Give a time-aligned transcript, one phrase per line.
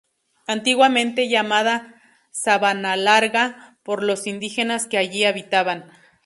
[0.47, 2.01] Antiguamente llamada
[2.31, 5.91] Sabanalarga por los indígenas que allí habitaban.